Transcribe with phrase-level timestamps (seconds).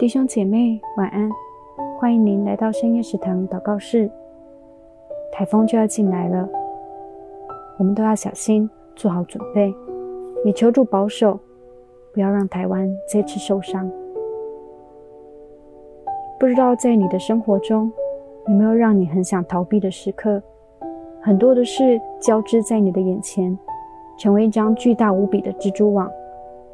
[0.00, 1.30] 弟兄姐妹晚安，
[1.98, 4.10] 欢迎您来到深夜食堂祷告室。
[5.30, 6.48] 台风就要进来了，
[7.78, 9.70] 我们都要小心，做好准备，
[10.42, 11.38] 也求助保守，
[12.14, 13.92] 不要让台湾再次受伤。
[16.38, 17.92] 不知道在你的生活中，
[18.48, 20.42] 有没有让你很想逃避的时刻？
[21.20, 23.54] 很多的事交织在你的眼前，
[24.16, 26.10] 成为一张巨大无比的蜘蛛网，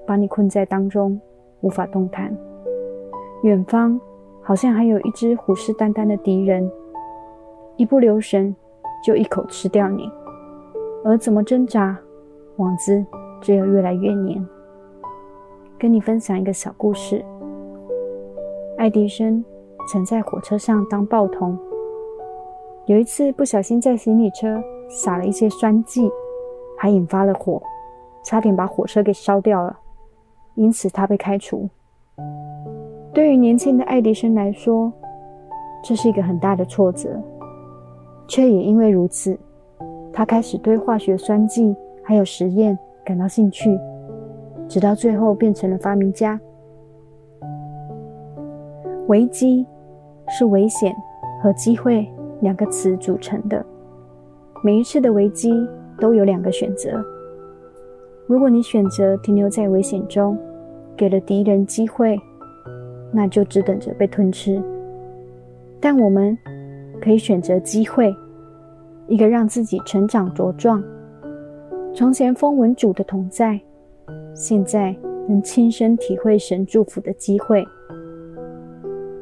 [0.07, 1.21] 把你困在当中，
[1.63, 2.33] 无法动弹。
[3.47, 4.01] 远方
[4.43, 6.69] 好像还有一只虎视眈眈的敌人，
[7.77, 8.53] 一不留神
[9.05, 10.11] 就一口吃掉你。
[11.05, 11.97] 而怎么挣扎，
[12.57, 13.07] 网子
[13.41, 14.45] 只有越来越黏。
[15.79, 17.25] 跟你分享一个小故事：
[18.79, 19.45] 爱迪生
[19.87, 21.57] 曾在火车上当报童，
[22.87, 26.11] 有一次不小心在行李车撒了一些酸剂，
[26.77, 27.63] 还引发了火，
[28.25, 29.79] 差点把火车给烧掉了，
[30.57, 31.69] 因此他被开除。
[33.17, 34.93] 对于年轻的爱迪生来说，
[35.83, 37.09] 这是一个很大的挫折，
[38.29, 39.35] 却也因为如此，
[40.13, 43.81] 他开始对化学酸剂还有实验感到兴趣，
[44.69, 46.39] 直到最后变成了发明家。
[49.07, 49.65] 危机
[50.29, 50.95] 是危险
[51.43, 52.07] 和机会
[52.43, 53.65] 两个词组成的，
[54.63, 55.55] 每一次的危机
[55.99, 57.03] 都有两个选择。
[58.27, 60.37] 如果你选择停留在危险中，
[60.95, 62.21] 给了敌人机会。
[63.13, 64.63] 那就只等着被吞吃。
[65.81, 66.37] 但我们
[67.01, 68.15] 可以选择机会，
[69.07, 70.83] 一个让自己成长茁壮。
[71.95, 73.61] 从前风闻主的同在，
[74.35, 74.95] 现在
[75.29, 77.65] 能亲身体会神祝福的机会。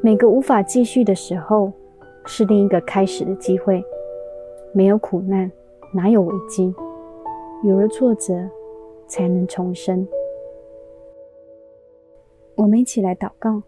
[0.01, 1.71] 每个无法继续的时候，
[2.25, 3.83] 是另一个开始的机会。
[4.73, 5.49] 没有苦难，
[5.93, 6.73] 哪有危机？
[7.63, 8.33] 有了挫折，
[9.07, 10.07] 才能重生。
[12.55, 13.63] 我们一起来祷告。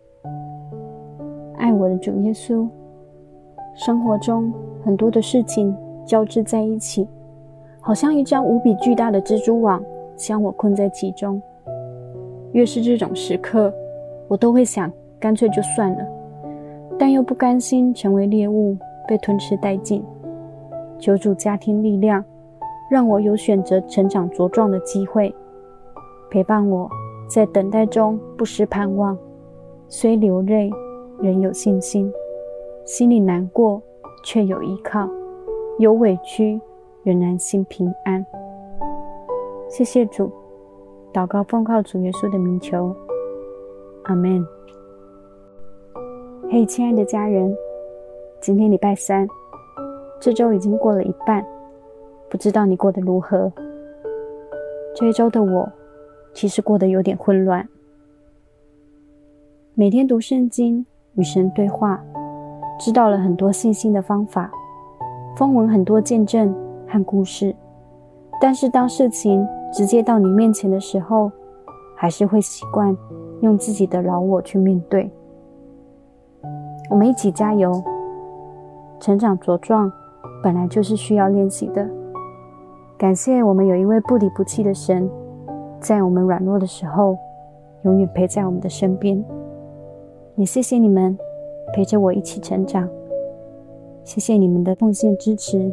[1.67, 2.65] 爱我的主耶稣，
[3.75, 4.53] 生活中
[4.85, 7.05] 很多的事情交织在一起，
[7.81, 9.83] 好像一张无比巨大的蜘蛛网，
[10.15, 11.41] 将我困在其中。
[12.53, 13.73] 越是这种时刻，
[14.29, 14.89] 我都会想，
[15.19, 16.07] 干脆就算了，
[16.97, 20.01] 但又不甘心成为猎物，被吞吃殆尽。
[20.97, 22.23] 求主加添力量，
[22.89, 25.35] 让我有选择成长茁壮的机会，
[26.31, 26.89] 陪伴我
[27.27, 29.17] 在等待中不失盼望，
[29.89, 30.71] 虽流泪。
[31.19, 32.11] 仍有信心，
[32.85, 33.81] 心里难过
[34.23, 35.09] 却有依靠，
[35.79, 36.61] 有委屈
[37.03, 38.23] 仍然心平安。
[39.67, 40.31] 谢谢主，
[41.11, 42.95] 祷告奉靠主耶稣的名求，
[44.03, 44.45] 阿门。
[46.51, 47.53] 嘿，亲爱的家人，
[48.39, 49.27] 今天礼拜三，
[50.21, 51.45] 这周已经过了一半，
[52.29, 53.51] 不知道你过得如何？
[54.95, 55.69] 这一周的我，
[56.33, 57.67] 其实过得有点混乱，
[59.73, 60.85] 每天读圣经。
[61.17, 61.99] 与神对话，
[62.79, 64.49] 知道了很多信心的方法，
[65.35, 66.55] 风闻很多见证
[66.87, 67.55] 和故事，
[68.39, 71.31] 但是当事情直接到你面前的时候，
[71.95, 72.95] 还是会习惯
[73.41, 75.11] 用自己的老我去面对。
[76.89, 77.83] 我们一起加油，
[78.99, 79.91] 成长茁壮
[80.43, 81.87] 本来就是需要练习的。
[82.97, 85.09] 感谢我们有一位不离不弃的神，
[85.79, 87.17] 在我们软弱的时候，
[87.83, 89.23] 永远陪在我们的身边。
[90.37, 91.17] 也谢谢你们
[91.73, 92.87] 陪着我一起成长，
[94.03, 95.71] 谢谢你们的奉献支持，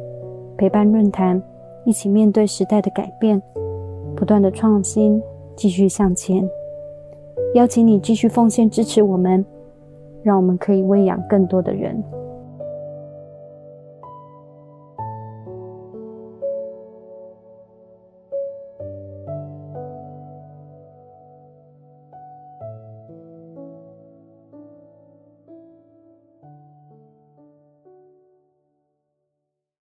[0.57, 1.41] 陪伴论坛，
[1.85, 3.41] 一起面对时代的改变，
[4.17, 5.23] 不断的创新，
[5.55, 6.49] 继续向前。
[7.55, 9.45] 邀请你继续奉献支持我们，
[10.23, 12.03] 让我们可以喂养更多的人。